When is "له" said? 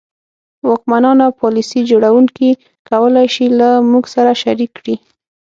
3.59-3.69